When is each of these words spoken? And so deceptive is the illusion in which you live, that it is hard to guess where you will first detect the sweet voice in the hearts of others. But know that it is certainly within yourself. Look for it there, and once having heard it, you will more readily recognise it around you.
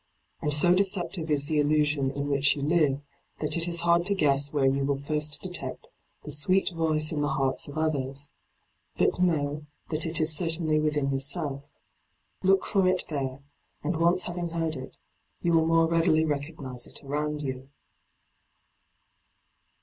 And 0.41 0.51
so 0.51 0.73
deceptive 0.73 1.29
is 1.29 1.45
the 1.45 1.59
illusion 1.59 2.09
in 2.09 2.27
which 2.27 2.55
you 2.55 2.63
live, 2.63 3.01
that 3.39 3.55
it 3.55 3.67
is 3.67 3.81
hard 3.81 4.03
to 4.07 4.15
guess 4.15 4.51
where 4.51 4.65
you 4.65 4.83
will 4.83 4.97
first 4.97 5.39
detect 5.43 5.85
the 6.23 6.31
sweet 6.31 6.71
voice 6.71 7.11
in 7.11 7.21
the 7.21 7.27
hearts 7.27 7.67
of 7.67 7.77
others. 7.77 8.33
But 8.97 9.19
know 9.19 9.67
that 9.91 10.07
it 10.07 10.19
is 10.19 10.35
certainly 10.35 10.79
within 10.79 11.11
yourself. 11.11 11.65
Look 12.41 12.65
for 12.65 12.87
it 12.87 13.03
there, 13.09 13.43
and 13.83 13.95
once 13.99 14.23
having 14.23 14.49
heard 14.49 14.75
it, 14.75 14.97
you 15.43 15.53
will 15.53 15.67
more 15.67 15.85
readily 15.87 16.25
recognise 16.25 16.87
it 16.87 17.03
around 17.03 17.43
you. 17.43 17.69